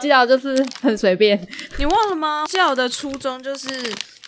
[0.00, 1.40] 基佬就是很随便。
[1.78, 2.44] 你忘了吗？
[2.48, 3.68] 基佬的初衷就是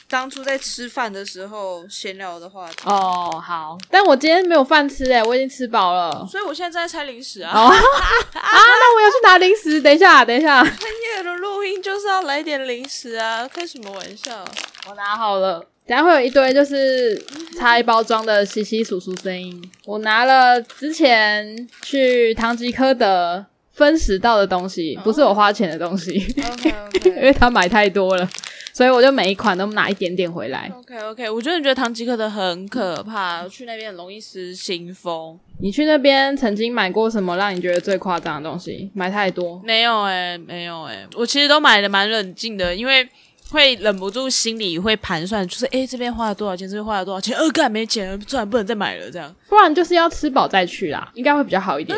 [0.08, 2.76] 当初在吃饭的时候闲聊的话题。
[2.84, 6.26] 哦，好，但我今天没有饭吃哎，我已经吃饱了。
[6.31, 7.52] 所以我现在在拆零食啊。
[7.54, 10.75] 哦 啊，那我要去拿零食，等一下，等一下， 深
[11.16, 14.45] 夜的录音就是要来点零食啊，开什么玩笑？
[14.89, 15.64] 我拿好了。
[15.87, 17.16] 等下会有一堆就是
[17.59, 19.59] 拆包装的稀稀疏疏声音。
[19.87, 23.46] 我拿了之前去唐吉诃德
[23.79, 26.11] 分食到的东西，不是我花钱的东西
[26.53, 26.75] ，OK
[27.07, 28.29] 因为他买太多了，
[28.73, 30.69] 所以我就每一款都拿一点点回来。
[30.77, 35.38] OK OK，我真的觉得唐吉诃德很可怕，去那边很容易失心疯。
[35.60, 38.91] 你去那边曾经买过什么让你觉得最夸张的东西？
[38.95, 39.62] 买太多？
[39.64, 43.08] 没有哎、没有哎、我其实都买的蛮冷静的，因为
[43.50, 51.97] 会忍不住心里会盘算，就是诶这边花了多少钱，这边花了多少钱，呃，干没钱了，算了，不能再买了，这样不然就是要吃饱再去啦，应该会比较好一点。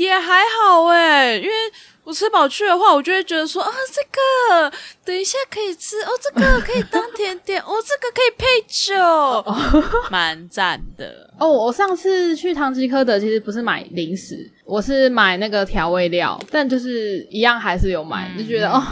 [0.00, 1.50] 也还好哎、因为
[2.04, 4.72] 我吃饱去的话，我就会觉得说啊，这个
[5.04, 8.94] 等一下可以吃哦，这个可以当甜点， 哦，这个可以配酒，
[10.10, 11.30] 蛮赞的。
[11.38, 18.82] 哦，我上次去唐吉诃德其实不是买零食，我是买那个调味料，但就是一样还是有买，就觉得哦，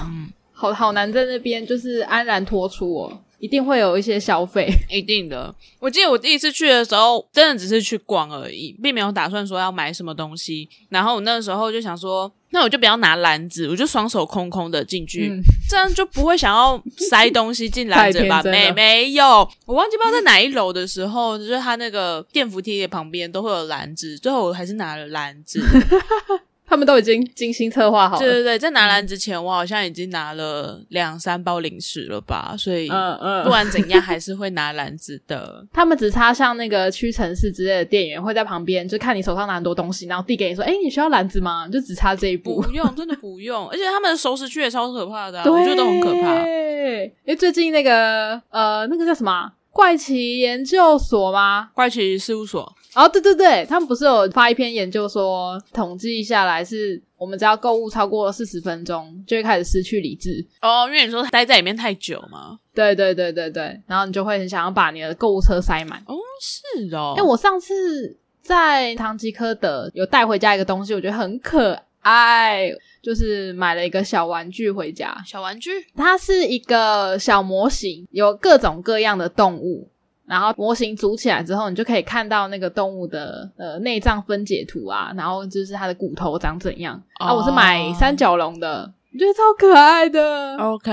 [0.52, 4.68] 好好难在那边就是安然脱出哦，一定会有一些消费。
[4.90, 5.54] 一定的。
[5.78, 10.68] 我记得我第一次去的时候，真的只是去逛而已，并没有打算说要买什么东西。
[10.88, 18.42] 然后我那时候就想说，那我就不要拿篮子，我就双手空空的进去，嗯这样就不会想要塞东西进篮子吧？
[18.42, 25.62] 没没有，我忘记不知道在哪一楼的时候，就是他那个电扶梯的旁边都会有篮子，最后我还是拿了篮子。
[26.68, 28.20] 他们都已经精心策划好了。
[28.20, 32.88] 对对对，在拿篮子前，我好像已经拿了两三包零食了吧，所以。
[32.90, 35.64] 嗯嗯，不管怎样，还是会拿篮子的。
[35.72, 42.60] 他们只差像那个屈臣氏之类的店员会在旁边，就看你手上拿很多东西，然后递给你说：“哎、你需要篮子吗？”就只差这一步。
[42.60, 43.68] 不用， 真的不用。
[43.68, 46.42] 而且他们的熟食区也超可怕的、啊，我觉得都很可怕。
[46.42, 51.70] 对，因为最近那个呃，那个叫什么啊怪奇研究所吗？
[51.72, 52.62] 怪奇事务所，
[52.96, 60.44] 哦，对对对，他们不是有发一篇研究说，统计下来是我们只要购物超过四十分钟，就会开始失去理智。
[60.60, 62.58] 哦，因为你说待在里面太久嘛。
[62.74, 66.02] 对对对对对，然后你就会很想要把你的购物车塞满。
[66.06, 67.14] 哦，是哦。
[67.16, 72.68] 哎、我上次在唐吉诃德有带回家一个东西，我觉得很可爱，
[73.08, 75.16] 就是买了一个小玩具回家。
[75.24, 79.88] 小玩具它是一个小模型，有各种各样的动物，
[80.26, 87.02] 然后模型组起来之后，你就可以看到那个动物的呃内脏分解图啊，然后就是它的骨头长怎样。
[87.14, 90.54] 啊，我是买三角龙的，我觉得超可爱的。
[90.58, 90.92] ，OK，,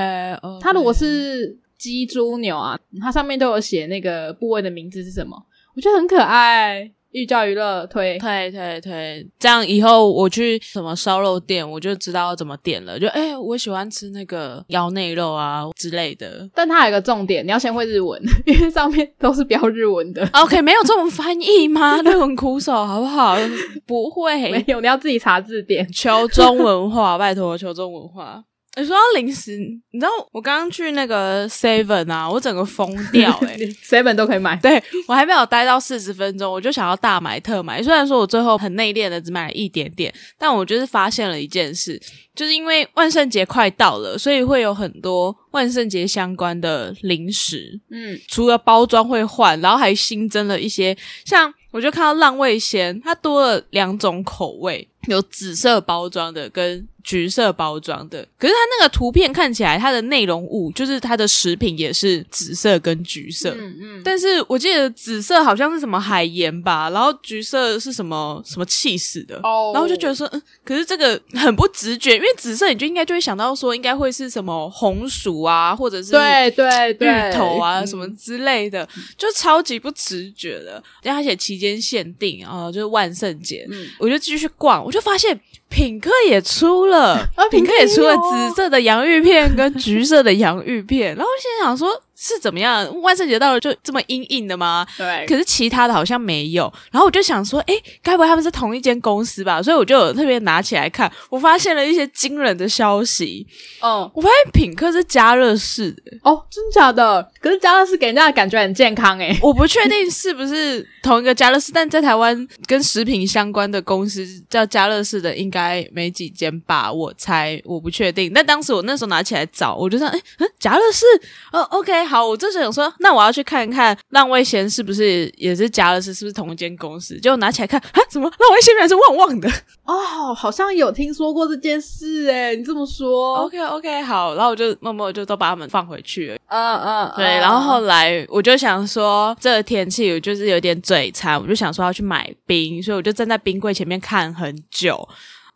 [0.62, 5.36] 它如果是鸡、猪、牛啊，它上面都有写那个部位的名字是什么，
[5.76, 6.90] 我觉得很可爱。
[7.16, 8.18] 寓教于乐，推。
[8.20, 13.00] 推推推，这样以后我去什么烧肉店，我就知道怎么点了。
[13.00, 16.48] 就哎、我喜欢吃那个腰内肉啊之类的。
[16.54, 20.28] 但它有一个重点，你要先会日文，因为上面都是标日文的。
[20.36, 22.00] OK，没有这种翻译吗？
[22.04, 23.38] 日文苦手好不好？
[23.88, 25.90] 不会没会，有，你要自己查字典。
[25.94, 28.44] 求中文化，拜托，求中文化。
[28.78, 29.58] 你说到零食，
[29.92, 34.56] 你知道我刚刚去那个 Seven 啊，我整个疯掉 哎、seven 都可以买。
[34.58, 37.82] 对我还没有待到四十分钟，我就想要大买特买。
[37.82, 42.02] 虽然说我最后很内敛的只买了一点点，但我就是发现了一件事，
[42.36, 47.80] 就是因为万圣节快到了，所以会有很多万圣节相关的零食。
[47.90, 58.28] 嗯，除了包装会换，然后还新增了一些，像我就看到浪味仙，它多了两种口味，有紫色包装的跟橘色包装的。
[58.36, 63.56] 可是它那个图片看起来，它的内容物就是它的食品也是紫色跟橘色。
[63.60, 80.84] 嗯嗯，但是我记得紫色好像是什么海盐吧，然后橘色是什么什么气死的，哦然后就觉得说，嗯，可是这个很不直觉，因为紫色你就应该就会想到说，应该会是什么红薯啊，或者是对对对，芋头啊嗯什么之类的，就超级不直觉的。
[81.04, 85.40] 然后而且期间限定啊、就是万圣节，嗯我就继续逛，我就发现
[85.76, 92.02] 品客也出了，啊 品客也出了紫色的洋芋片跟橘色的洋芋片，然后我现在想说。
[92.16, 93.02] 是怎么样？
[93.02, 94.86] 万圣节到了就这么阴硬的吗？
[94.98, 99.62] 对，可是其他的好像没有，然后我就想说，哎，该不会他们是同一间公司吧？
[99.62, 103.46] 所以我就有特别拿起来看，我发现了一些惊人的消息。
[103.82, 107.30] 嗯，我发现品客是加热式的，哦，真假的？
[107.42, 109.38] 可是加乐士给人家的感觉很健康诶。
[109.42, 118.32] 我不确定是不是同一个加乐士，但在台湾跟食品相关的公司叫加乐士的应该没几间吧，我猜我不确定。
[118.34, 121.06] 但当时我那时候拿起来找，我就想，哎，嗯，家乐士，
[121.52, 127.20] 哦，OK，好，我就是想说，那我要去看看浪味仙是不是也是加乐斯，是不是同一间公司？
[127.20, 129.50] 结果拿起来看，啊，怎么浪味仙原来是旺旺的
[129.86, 136.38] 哦，好像有听说过这件事哎，你这么说？OK OK，好，然后我就默默就都把它们放回去了。
[136.48, 145.08] 嗯嗯，对，然后后来我就想说，这个天气我就是有点嘴馋，我就想说要去买冰，所以我就站在冰柜前面看很久，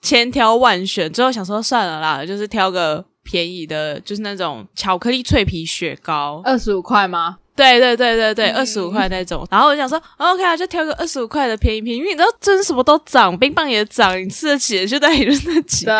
[0.01, 3.05] 千挑万选，最后想说算了啦，就是挑个。
[3.23, 7.37] 便宜的，就是那种巧克力脆皮雪糕，二十五块吗？
[7.55, 9.45] 对对对对对，二十五块那种。
[9.51, 15.91] 然后我想说，OK 啊，就挑个二十五块的便宜品，因为你知道，真什么都涨，冰棒也涨，你吃得起的就在就是那几个。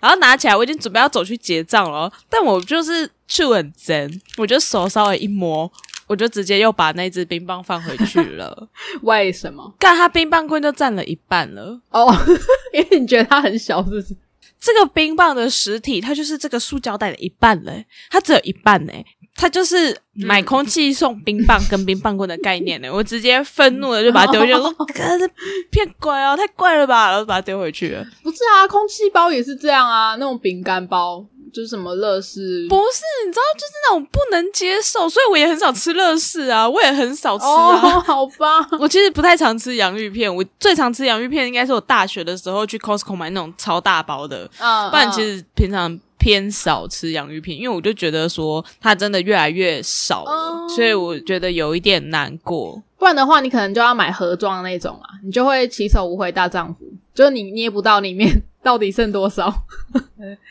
[0.00, 5.70] 然后拿起来，我已经准备要走去结账了，但我就是去很真，我就手稍微一摸，
[6.06, 8.66] 我就直接又把那只冰棒放回去了。
[9.02, 9.74] 为什么？
[9.78, 11.78] 干，它冰棒棍就占了一半了。
[11.90, 12.10] 哦，
[12.72, 14.16] 因为你觉得它很小，是不是？
[14.64, 19.04] 这个冰棒的实体，它就是这个塑胶袋的一半嘞，它只有一半嘞，
[19.36, 22.90] 它就是买空气送冰棒跟冰棒棍的概念嘞。
[22.90, 25.28] 我直接愤怒的就把它丢回去，说：“哥，这
[25.70, 28.02] 骗鬼哦，太怪了吧！”然后把它丢回去了。
[28.22, 31.26] 不是啊，空气包也是这样啊，那种饼干包。
[31.54, 32.66] 就是什么乐事？
[32.68, 38.00] 不是，你知道，就是那种不能接受，所以我也很少吃乐事啊，我也很少吃啊。
[38.02, 44.50] 好吧，我其实不太常吃洋芋片，我最常吃洋芋片应该是我大学的时候去 Costco 买那种超大包的，
[44.90, 52.82] 不然其实平常偏少吃洋芋片，因为我就觉得说它真的越来越少了，所以我觉得有一点难过。
[52.98, 56.84] 不然的话，你可能就要买盒装的那种啊，你就会起手无回大丈夫，
[57.14, 58.42] 就是你捏不到里面。
[58.64, 59.52] 到底剩多少？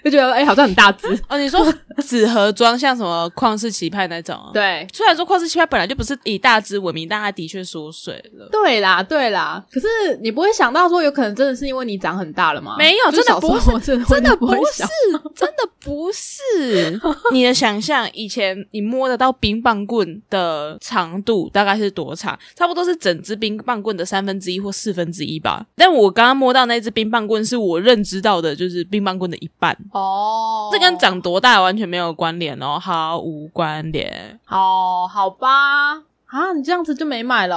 [0.03, 1.37] 就觉得哎，好像很大只 哦。
[1.37, 1.65] 你说
[2.05, 4.37] 纸盒装，像什么旷世奇派那种？
[4.53, 8.47] 对，虽然说旷世奇派本来就不是以大只闻名，但它的确缩水了。
[8.51, 9.63] 对啦，对啦。
[9.71, 9.87] 可是
[10.21, 12.75] 你不会想到说，有可能真的是因为你长很大了吗？
[12.77, 14.83] 没有，真的不是，真的不是，
[15.33, 16.99] 真的不是。
[17.31, 22.37] 你的想象，以前你摸得到冰棒棍的长度大概是多长？
[22.55, 25.65] 差不多是整只冰棒棍的三分之一或四分之一吧。
[25.75, 28.03] 但我刚刚摸到那只冰棒棍，是我认。
[28.03, 34.39] 知到的就是冰棒棍的一半哦，这跟长多大完全没有关联哦，毫无关联。
[34.47, 35.95] 哦，好吧，
[36.25, 37.55] 啊，你这样子就没买了，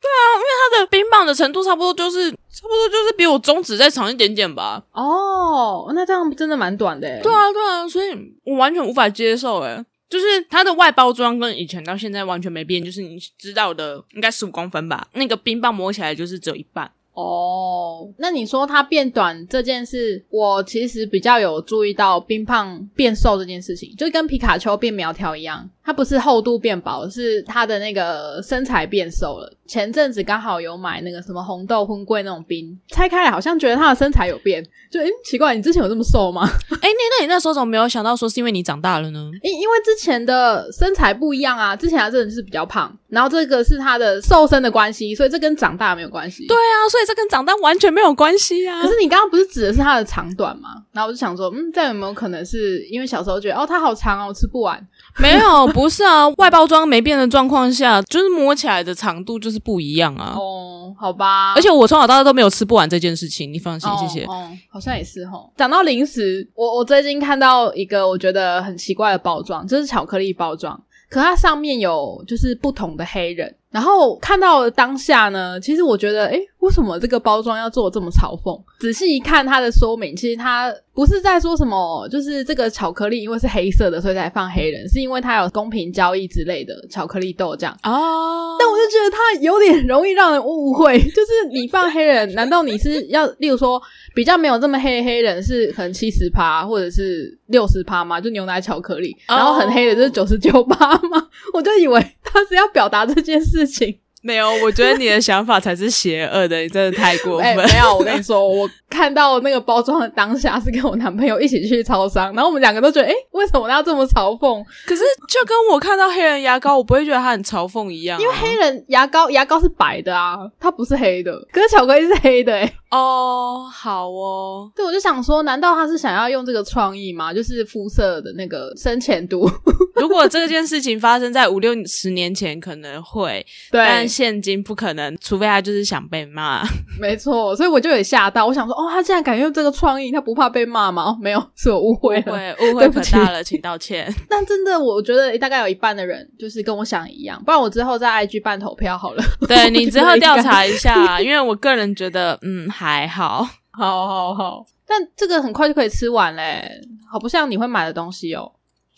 [0.00, 8.08] 对啊，因为它的冰棒的程度差不多就是差不多就是比我中指再长一点点吧，哦，那这样真的蛮短的，对啊，对啊，所以
[8.44, 16.90] 我完全无法接受，诶就是它的外包装跟以前到现在完全没变，就是你知道的应该十五公分吧，那个冰棒摸起来就是只有一半。
[17.14, 29.52] 哦，那你说它变短这件事，我其实比较有注意到冰胖变瘦这件事情，就跟皮卡丘变苗条一样，它不是厚度变薄，是它的那个身材变瘦了。
[29.66, 36.42] 前阵子刚好有买那个什么红豆荤桂那种冰，拆开来好像觉得它的身材有变，就诶奇怪，你之前有这么瘦吗？
[36.70, 39.30] 哎，那那你那时候怎么没有想到说是因为你长大了呢？
[39.42, 46.46] 因因为之前的身材不一样啊，之前他真的是比较胖，然后这个是他的瘦身的关系，所以这跟长大没有关系。
[46.46, 48.82] 对啊，所以这跟长大完全没有关系啊。
[48.82, 50.70] 可是你刚刚不是指的是它的长短吗？
[50.92, 54.86] 然后我就想说，嗯，这有没有可能是因为小时候觉得哦，它好长哦，我吃不完？
[55.18, 60.34] 没有，不是啊，外包装没变的状况下，就是摸起来的长度就是不一样啊。
[60.36, 61.54] 哦，好吧。
[61.54, 64.24] 而且我从小到大都没有吃不完这件事情，你放心，谢谢。
[64.26, 65.38] 哦，好像也是哈。
[65.56, 73.54] 讲到零食，我我最近看到一个我觉得很奇怪的包装，就是巧克力包装，可它上面有就是不同的黑人。
[73.70, 78.60] 然后看到当下呢，其实我觉得，诶，为什么这个包装要做这么嘲讽？
[78.78, 87.76] 仔细一看它的说明，其实它不是在说什么，就是这个巧克力因为是黑色的，所以才放黑人，是因为它有公平交易之类的巧克力豆这样。
[87.82, 88.56] 哦。
[88.58, 93.80] 但我就觉得它有点容易让人误会， 就是你放黑人，难道你是要，例如说
[94.14, 98.20] 比较没有这么黑黑人是可能七十趴或者是六十趴吗？
[98.20, 101.28] 就牛奶巧克力，然后很黑的就是九十九趴吗？
[101.52, 103.42] 我就以为他是要表达这件。
[103.42, 107.54] 事情没有，我觉得你的想法才是邪恶的，你真的太过分。
[107.56, 114.64] 没有，我跟你说， 我看到那个包装的当下是跟我男朋友一起去超商，然后我们两个都觉得，哎，为什么他要这么嘲讽？
[114.86, 122.72] 可是就跟我看到黑人牙膏，我不会觉得他很嘲讽一样，因为黑人牙膏牙膏是白的啊，它不是黑的，可是巧克力是黑的，哎。
[122.92, 127.32] 哦，好哦，对，我就想说，难道他是想要用这个创意吗？
[127.32, 129.48] 就是肤色的那个深浅度。
[129.96, 136.62] 如果这件事情发生在五六十年前，可能会，但现今不可能，除非他就是想被骂。
[137.00, 141.16] 没错，所以我就有吓到，我想说，哦，他竟然敢用这个创意，他不怕被骂吗？
[141.18, 144.12] 没有，是我误会了，误会可大了，请道歉。
[144.28, 149.22] 但真的，我觉得大概有一半的人就是跟我想一样，不然我之后在 IG 办投票好了。
[149.48, 152.68] 对你之后调查一下，因为我个人觉得，嗯。
[152.82, 156.68] 还好， 好，好，好，但这个很快就可以吃完嘞，
[157.08, 158.52] 好不像你会买的东西哦。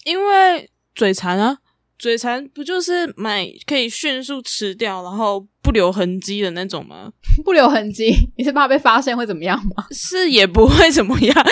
[0.05, 1.59] 因为嘴馋啊，
[1.99, 7.13] 嘴馋不就是买可以迅速吃掉，然后不留痕迹的那种吗？
[7.45, 9.85] 不留痕迹，你是怕被发现会怎么样吗？
[9.93, 11.47] 是也不会怎么样。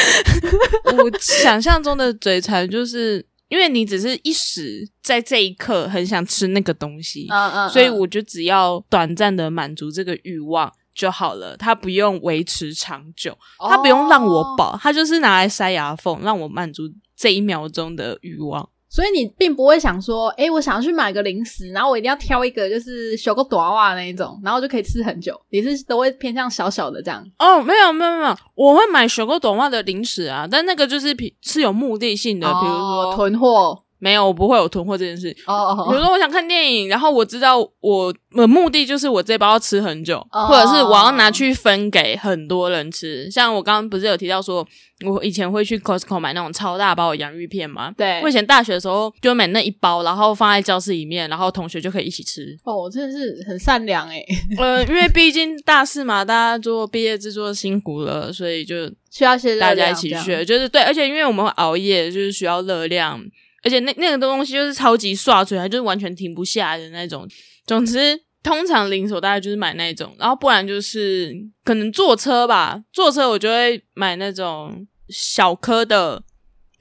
[0.85, 3.27] 我想象中的嘴馋就是。
[3.49, 16.85] 因为你只是一时在这一刻很想吃那个东西，嗯嗯，所以我就只要短暂的满足这个欲望就好了，它不用维持长久，它不用让我饱，它就是拿来塞牙缝，让我满足
[17.17, 18.69] 这一秒钟的欲望。
[18.89, 25.35] 所以你并不会想说，哎，我想要去买个零食，然后我一定要挑一个就是小个短袜那一种，然后就可以吃很久。
[25.49, 27.25] 你是都会偏向小小的这样？
[27.39, 33.83] 哦，没有没有没有，我会买小个短袜的零食啊，但那个就是是有目的性的，比如说囤货。
[34.03, 35.35] 没有，我不会有囤货这件事。
[35.47, 43.31] 哦，比如说我想看电影，然后我知道我的目的就是我这包要吃很久，或者是我要拿去分给很多人吃。
[43.31, 44.67] 像我刚刚不是有提到说，
[45.07, 47.93] 我以前会去 Costco 买那种超大包的洋芋片嘛？
[47.97, 52.59] 对，我以前大学的时候就买那一包，然后放在教室里面，然后同学就可以一起吃。
[52.65, 54.27] 哦，真的是很善良诶。
[54.59, 63.23] 呃，因为毕竟大四嘛，大家做毕业制作辛苦了，所以就需要些大家一起学，就是对，而且因为我们会熬夜，就是需要热量。
[63.63, 67.27] 而且那那个东西就是超级刷嘴，它就是完全停不下来的那种。
[67.67, 71.33] 总之，通常零售大概就是买那种，然后不然就是
[71.65, 72.83] 可能坐车吧。
[72.93, 76.23] 坐车我就会买那种小颗的，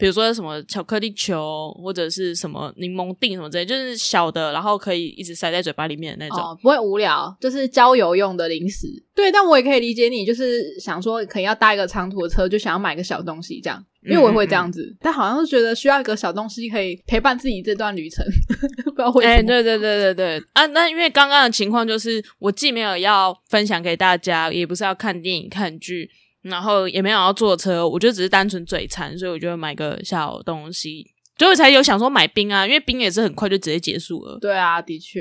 [0.02, 8.88] 比如说什么巧克力球或者是什么柠檬锭什么之类，就是小的，然后可以一直塞在嘴巴里面的那种，不会无聊，就是郊游用的零食。
[9.14, 13.86] 对，但我也可以理解你，就是想说可能要搭一个长途的车，就想要买个小东西这样。
[14.04, 18.26] 因为我也会这样子，但好像是觉得需要一个小东西可以陪伴自己这段旅程，
[18.84, 19.36] 不知道为什么。
[19.36, 20.66] 哎，对对对对对啊！
[20.66, 26.10] 那因为刚刚的情况就是，我既没有要分享给大家，也不是要看电影看剧，
[26.42, 31.06] 然后也没有要坐车，我就只是单纯嘴馋，所以我就买个小东西，
[31.38, 34.38] 所以才有想说买冰啊，因为冰也是很快就直接结束了。
[34.40, 35.20] 对啊，的确，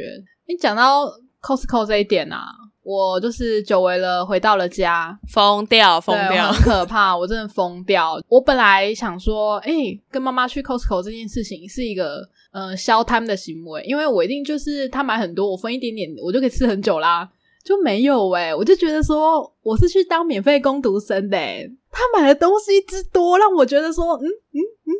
[0.48, 1.06] 你讲到
[1.42, 2.44] Costco 这一点啊。
[2.82, 8.18] 我就是久违了，回到了家，疯掉，疯掉，很可怕，我真的疯掉。
[8.26, 9.72] 我本来想说，哎，
[10.10, 17.28] 跟妈妈去 Costco 这件事情是一个呃消摊的行为，因为我一定就是他买很多，我分一点点，我就可以吃很久啦。
[17.64, 21.36] 就没有哎，我就觉得说我是去当免费工读生的，
[21.90, 24.90] 他买的东西之多，让我觉得说，嗯嗯嗯，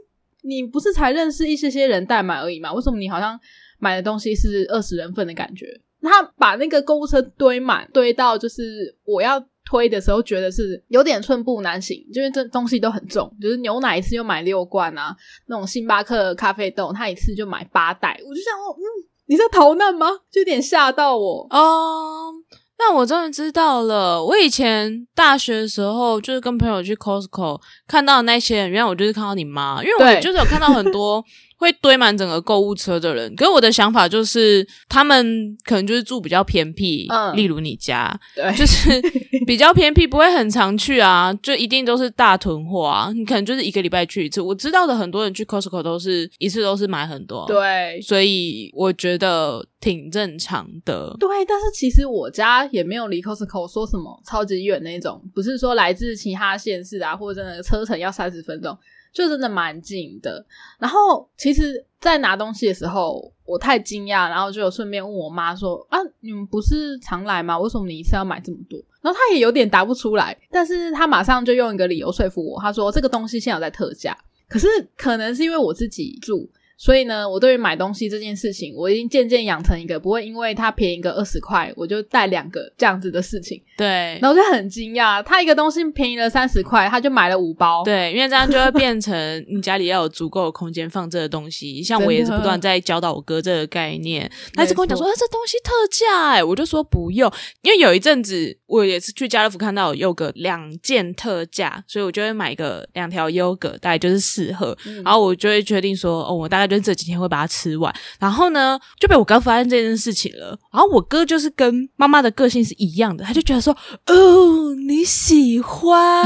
[0.42, 2.72] 你不是才认识一些些人代买而已嘛？
[2.72, 3.38] 为什么你好像
[3.78, 5.66] 买的东西是二十人份的感觉？
[6.02, 13.30] 他把那个购物车堆满，堆到就是我要推的时候，觉得是有点寸步难行，因为这东西都很重。
[13.40, 15.14] 就是牛奶一次就买六罐啊，
[15.46, 18.18] 那种星巴克咖啡豆，他一次就买八袋。
[18.26, 18.84] 我就想，嗯，
[19.30, 20.08] 你在逃难吗？
[20.28, 22.32] 就有点吓到我哦。
[22.78, 31.24] 那我终于知道了，我以前大学的时候就是跟朋友去 Costco 看到那些人，原来我就是看到你妈，因为我就是有看到很多。
[31.60, 38.88] 会堆满整个购物车的人，可是我的想法就是，他们可能就是住比较偏僻，嗯，例如你家，对，就是
[39.46, 44.40] 比较偏僻，不会很常去啊，就一定都是大囤货啊，你可能就是一个礼拜去一次。
[44.40, 51.14] 我知道的很多人去 Costco 都是一次都是买很多，对，所以我觉得挺正常的。
[51.20, 58.74] 对，但是其实我家也没有离 Costco 说什么超级远那种，不是说来自其他县市啊，或者真的车程要三十分钟。
[59.12, 60.44] 就真的蛮近的，
[60.78, 67.58] 然后其实，在拿东西的时候，我太惊讶，然后就有顺便问我妈说：“啊，你们不是常来吗？
[67.58, 74.16] 为什么你一次要买这么多？”然后她也有点答不出来，但是她马上就用一个理由说服我，她说：“这个东西现在有在特价，
[74.48, 76.48] 可是可能是因为我自己住。”
[76.80, 83.62] 所以呢，我对于买东西这件事情，我已经渐渐养成一个不会因为它便宜个二十块，我就带两个这样子的事情。
[83.76, 87.84] 对，然后就很惊讶，他一个东西便宜了三十块，他就买了五包。
[87.84, 89.14] 对，因为这样就会变成
[89.50, 91.82] 你家里要有足够的空间放这个东西。
[91.82, 110.58] 像我也是不断在教导我哥这个概念，他一直跟我讲说：“啊，这东西特价哎！”我就说不用，因为有一阵子我也是去家乐福看到有个两件特价，所以我就会买个两条优格，大概就是四盒，然后我就会决定说：“哦，我大概。”就这几天会把它吃完，然后呢就被我哥发现这件事情了。
[110.72, 116.24] 然后我哥就是跟妈妈的个性是一样的，他就觉得说：“哦，你喜欢，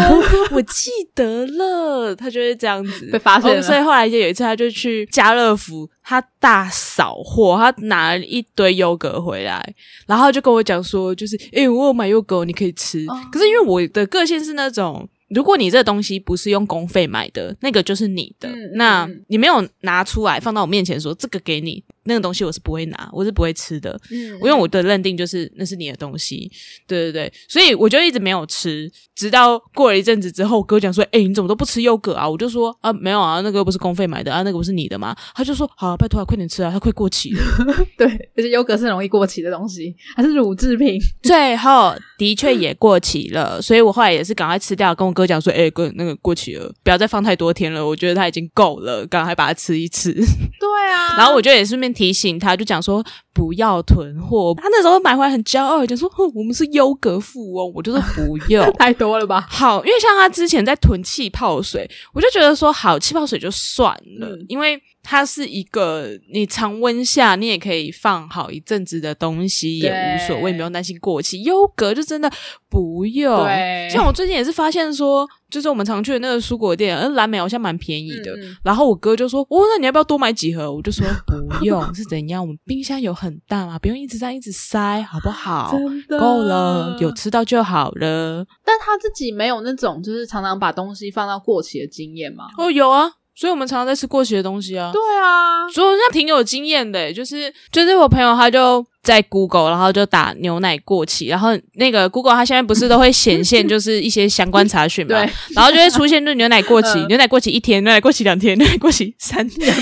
[0.53, 3.63] 我记得了。”他就会这样子被发现。
[3.63, 9.75] 所以后来就有一次，他就去家乐福，他大扫货，他拿了一堆优格回来，
[10.07, 15.09] 然后就跟我讲说：“就是哎，我有买优格，你可以吃。”可是因为我的个性是那种。
[15.29, 18.49] 如果你这东西不是用公费买的，那个就是你的。
[18.75, 26.51] 那你没有拿出来放到我面前说这个给你，那个东西我是不会拿，我是不会吃的，嗯，因为我的认定就是那是你的东西，
[26.87, 37.43] 对对对，所以我就一直没有吃，直到过了一阵子之后，我哥讲说：“哎、你怎么都不吃优格啊？”我就说：“啊，没有啊，那个又不是公费买的啊，那个不是你的吗？”他就说：“好、拜托啊，快点吃啊，它快过期了。
[37.97, 38.07] 对，
[38.37, 54.55] 而且优格是容易过期的东西，还是乳制品。”最后的确也过期了，所以我后来也是赶快吃掉，跟我哥讲说：“哎、哥，那个过期了，不要再放太多天了，我觉得它已经够了，赶快把它吃一吃。”对啊， 然后我就也顺便提醒他，就讲说不要囤货。
[54.57, 57.73] 他那时候买回来很骄傲，就说哼我们是优格富翁。
[57.75, 58.71] 我就说不用。
[58.79, 59.47] 太多了吧？
[59.49, 71.43] 好，因为像他之前在囤气泡水，我就觉得说好，气泡水就算了，嗯因为它是一个你常温下你也可以放好一阵子的东西，也无所谓，对不用担心过期。
[71.43, 72.29] 优格就真的
[72.71, 73.45] 不用。
[73.45, 78.35] 对像我最近也是发现说，就是我们常去的那个蔬果店，呃，蓝莓好像蛮便宜的。
[78.65, 82.43] 然后我哥就说：“哦，那你要不要多买几盒？”我就说：“不用，是怎样？
[82.43, 85.79] 我们冰箱有很大嘛，不用一直这样一直塞，好不好？
[86.19, 88.45] 够了，有吃到就好了。
[88.65, 92.47] 但他自己没有那种就是常常把东西放到过期的经验吗？
[92.57, 94.91] 哦，有啊，所以我们常常在吃过期的东西啊。
[94.93, 109.75] 对啊，所以我现在挺有经验的，就是就是我朋友他就在 Google，然后就打牛奶过期，然后那个 Google 它现在不是都会显现 就是一些相关查询嘛，对，然后就会出现就是牛奶过期，嗯牛奶过期一天，牛奶过期两天，牛奶过期三天，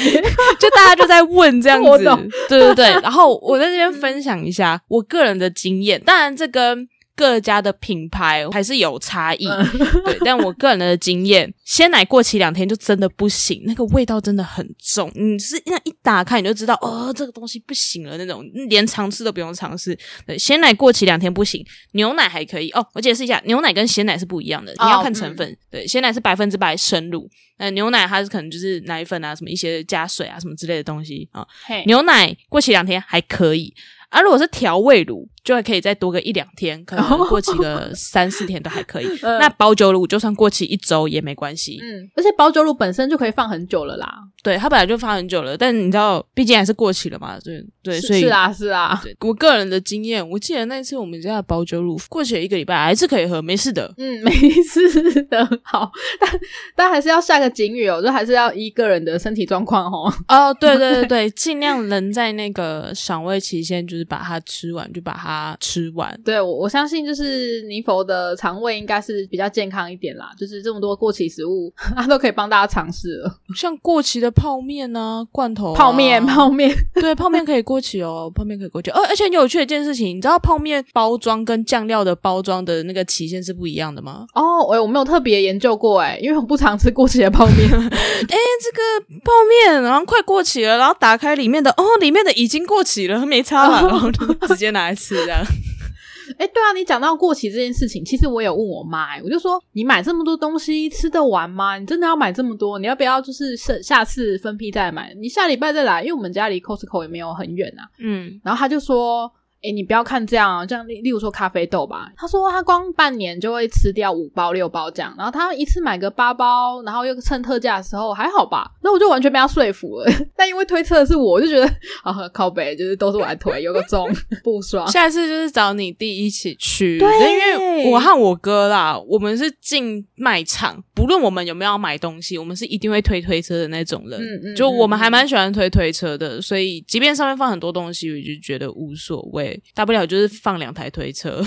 [0.59, 2.05] 就大家就在问这样 子，
[2.49, 2.87] 对对对。
[3.03, 9.65] 然后我在这边分享一下我个人的经验，当然这跟各家的品牌还是有差异，嗯
[10.05, 10.19] 对。
[10.25, 19.97] 但我个人的经验，鲜奶过期两天就真的不行，那个味道真的很重，你是那一打开你就知道，哦，这个东西不行了那种，连尝试都不用尝试。
[20.27, 22.87] 对，鲜奶过期两天不行，牛奶还可以哦。
[22.95, 25.57] 我解释一下，牛奶跟鲜奶是不一样的，你要哦看成分。
[25.71, 27.29] 对，鲜奶是百分之百生乳，
[27.59, 31.47] 那牛奶它是可能就是奶粉啊，什么一些加水啊，什么之类的东西啊。
[31.67, 33.75] 嘿，牛奶过期两天还可以。
[34.09, 39.07] 啊，如果是调味乳，就还可以再多个一两天，可能过期个 三四天都还可以。
[39.23, 44.09] 嗯那保酒乳就算过期一周也没关系，嗯，而且保酒乳本身就可以放很久了啦。
[44.43, 53.93] 对，它本来就放很久了，但你知道，毕竟还是过期了嘛，对对，所以是是啊是啊，我个人的经验，我记得那次我们家的保酒乳过期了一个礼拜还是可以喝，没事的。
[53.99, 54.33] 嗯，没
[54.63, 56.31] 事的，好，但
[56.77, 60.13] 但还是要下个警语哦，就还是要依个人的身体状况哦。
[60.29, 66.19] 哦，对对对对，尽量能在那个赏味期限，就是把它吃完，就把它吃完。
[66.25, 73.39] 对我我相信，就是尼佛的肠胃应该是比较健康一点啦，就是这么多过期食物， 他都可以帮大家尝试了。
[73.55, 78.91] 像过期的泡面啊、罐头、啊、泡面，泡面，对，泡面可以过期哦，泡面可以过期。
[78.91, 84.27] 而、而且很有趣的一件事情，你知道泡面包装跟酱料的包装的那个期限是不一样的吗？
[84.35, 87.69] 哦，我我没有特别研究过哎，因为我不常吃过期的泡面。
[87.73, 95.45] 哎，这个泡面然后快过期了，然后打开里面的，哦，里面的已经过期了，没差了， 然后就直接拿来吃这样。
[96.39, 101.77] 哎，对啊，你讲到过期这件事情，其实我有问我妈，欸，我就说你买这么多东西吃得完吗？
[101.79, 102.79] 你真的要买这么多？
[102.79, 105.13] 你要不要就是下下次分批再买？
[105.21, 107.83] 你下礼拜再来，因为我们家离 Costco 也没有很远啊。
[107.99, 109.31] 嗯，然后他就说
[109.63, 118.69] ：“哎、你不要看这样啊，这样例例如说咖啡豆吧，他说他光半年就会吃掉五包六包这样，然后他一次买个八包，然后又趁特价的时候还好吧？
[118.83, 120.13] 那我就完全被他说服了。
[120.37, 121.65] 但因为推测的是我，我就觉得
[122.03, 124.09] 啊靠北就是都是我来推，有个中
[124.43, 124.87] 不爽。
[124.89, 134.21] 下一次就是找你弟一起去，对因为我和我哥啦，我们是进卖场，不论我们有没有买东西，我们是一定会推推车的那种人。
[134.21, 141.43] 嗯嗯就我们还蛮喜欢推推车的，所以即便上面放很多东西，我就觉得无所谓，大不了就是放两台推车。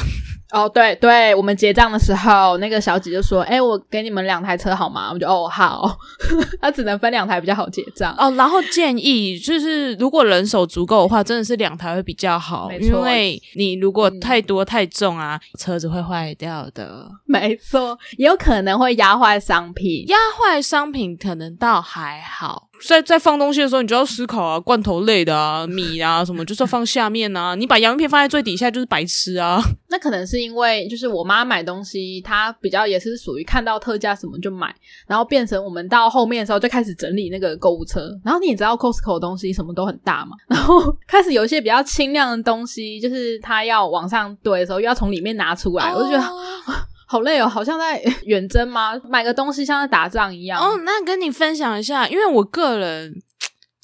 [0.56, 5.98] 哦，对对，我们结账的时候，那个小姐就说：“哎、我给你们两台车好吗？”我就哦好，
[6.62, 8.16] 他只能分两台比较好结账。
[8.18, 17.06] 哦，然后建议就是，如果人手足够的话，真的是两台会比较好，没错因为你如果嗯太多太重啊，车子会坏掉的。
[17.26, 20.06] 没错，也有可能会压坏商品。
[20.08, 27.56] 压坏商品可能倒还好，在在放东西的时候，你就要思考啊，罐头类的啊、米啊什么，就是要放下面啊。
[27.56, 29.62] 你把洋芋片放在最底下，就是白痴啊。
[29.90, 34.74] 那可能是因为就是我妈买东西，她比较也是属于看到特价什么就买，
[35.08, 38.10] 然后变成我们到后面的时候就开始整理那个购物车。
[38.24, 46.24] 然后你也知道 Costco 的东西什么都很大嘛，然后 开始有一些比较轻量的东西，就是它要往上堆的时候，又要从里面拿出来，我就觉得
[47.08, 49.00] 好累哦，好像在 远征吗？
[49.08, 50.60] 买个东西像在打仗一样。
[50.60, 53.22] 哦，那跟你分享一下，因为我个人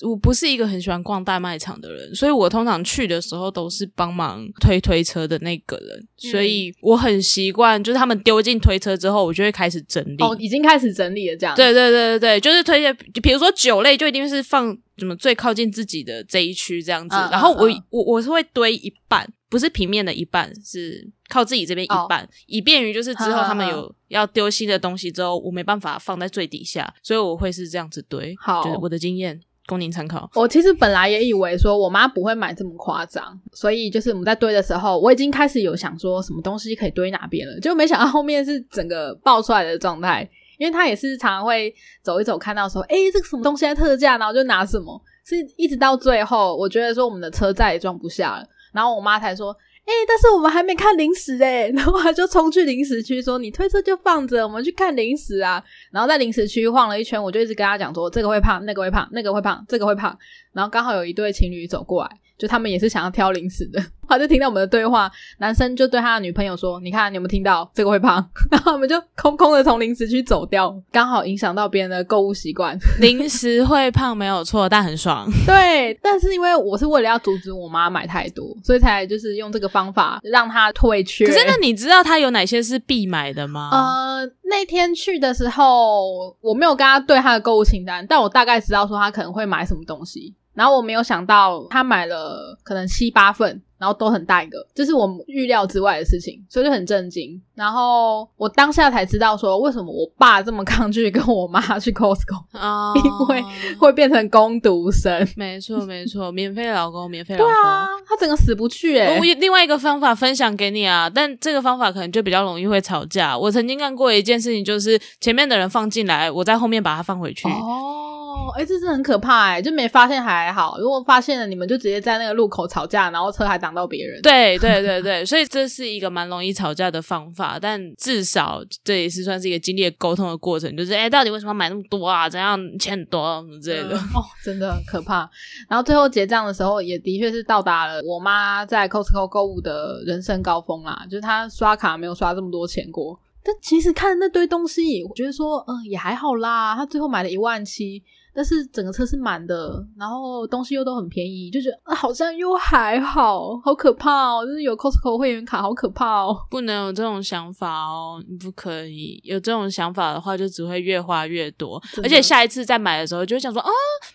[0.01, 10.23] 我不是一个很喜欢逛大卖场的人，所以我通常去的时候都是帮忙推推车的那个人，所以我很习惯，就是他们丢进推车之后，我就会开始整理。
[10.23, 11.55] 哦，已经开始整理了，这样。
[11.55, 17.15] 对对对对对，就是推荐，比如说酒类，就一定是放什么最靠近自己的这一区这样子。
[17.15, 28.35] 嗯然后我我我是会堆一半，不是平面的一半，是靠自己这边一半，以便于就是之后他们有要丢新的东西之后，我没办法放在最底下，所以我会是这样子堆。
[28.39, 29.39] 好就是我的经验
[29.71, 30.29] 供您参考。
[30.35, 40.29] 我其实本来也以为说我妈不会买这么夸张，所以就是我们在堆的时候，我已经开始有想说什么东西可以堆哪边了，就没想到后面是整个爆出来的状态。
[40.57, 55.61] 因为她也是常常会走一走，看到说，哎、这个什么东西在特价，然后就拿什么，是一直到最后，我觉得说我们的车再也装不下了，然后我妈才说，哎、但是我们还没看零食哎、 然后他就冲去零食区说，你推车就放着，我们去看零食啊。
[55.91, 60.17] 然后在零食区晃了一圈，我就一直跟他讲说，这个会胖，那个会胖，那个会胖，这个会胖。
[60.53, 62.09] 然后刚好有一对情侣走过来，
[62.41, 72.75] 就他们也是想要挑零食的，他就听到我们的对话，男生就对他的女朋友说：“你看，你有没有听到这个会胖？” 然后我们就空空的从零食区走掉，刚好影响到别人的购物习惯。
[72.99, 75.29] 零食会胖没有错，但很爽。
[75.45, 81.27] 对，但是因为我是为了要阻止我妈买太多，所以才就是用这个方法让她退却。
[81.27, 83.69] 可是那你知道她有哪些是必买的吗？
[83.71, 90.33] 呃，那天去的时候，我没有跟她对她的购物清单，但我大概知道说她可能会买什么东西。
[90.53, 97.41] 然后我没有想到他买了可能七八份，然后都很大一个，这是我们预料之外的事情，所以就很震惊。
[97.55, 103.43] 然后我当下才知道说，为什么我爸这么抗拒跟我妈 去 Costco，哦，因为
[103.77, 105.27] 会变成攻读生。
[105.35, 107.69] 没错没错， 免费老公，免费老公对公。
[107.69, 113.37] 啊，他整个死不去哎、我有另外一个方法分享给你啊，但这个方法可能就比较容易会吵架。
[113.37, 117.47] 我曾经干过一件事情，就是前面的人放进来，我在后面把它放回去。
[117.47, 118.00] 哦，
[118.49, 124.21] 哎、这是很可怕哎、就没发现还好，如果发现了，你们就直接在那个路口吵架，然后车还挡到别人。
[124.21, 132.29] 对对对对，所以这是一个蛮容易吵架的方法，但至少这也是算是一个经历了沟通的过程，就是哎，到底为什么要买那么多啊？
[132.29, 133.95] 怎样钱很多什么之类的。
[133.95, 135.29] 哦，真的很可怕。
[135.69, 143.19] 然后最后结账的时候，也的确是到达了我妈在 Costco 购物的人生高峰啦，就是她刷卡没有刷这么多钱过。
[143.43, 146.75] 但其实看那堆东西，我觉得说，嗯，也还好啦。
[146.75, 154.45] 她最后买了一万七，但是整个车是满的，然后东西又都很便宜，就觉得、啊、好像又还好，好可怕哦！
[154.45, 156.35] 就是有 Costco 会员卡，好可怕哦。
[156.49, 163.69] 不能有这种想法哦，你不可以有这种想法的话，就只会越花越多，而且下一次再买的时候就会想说啊，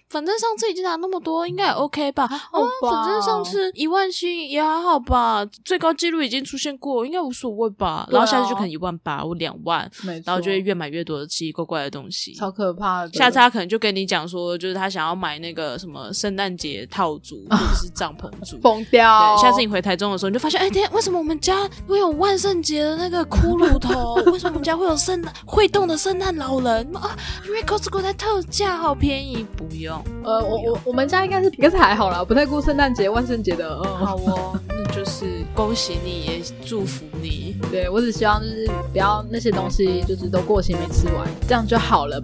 [0.08, 2.24] 反正上次已经拿那么多，应该也 OK 吧？
[2.24, 8.08] 啊，好吧反正上次一万七也还好吧，最高纪录已经出现过，应该无所谓吧？
[8.10, 9.90] 然后下次就可能一万八或两万，
[10.24, 12.34] 然后就会越买越多的奇奇怪怪的东西。
[12.34, 13.12] 超可怕的。
[13.12, 18.58] 下次他可能就给你讲说，就是他想要买那个什么圣诞节套组 或者是帐篷组。
[18.60, 24.14] 疯掉对，，下次你回台中的时候，你就发现，哎，等一下为什么我们家会有万圣节的那个骷髅头？
[24.32, 27.16] 为什么我们家会有圣诞会动的圣诞老人啊？
[27.44, 30.00] 因为 Costco 在特价，好便宜，不用。
[30.24, 33.80] 呃，我我我们家应该是应该是还好啦，不太过圣诞节、万圣节的。
[33.84, 37.56] 嗯，好哦，那就是恭喜你，也祝福你。
[37.70, 42.22] 对我只希望就是不要那些东西就是都过期没吃完，这样就好了。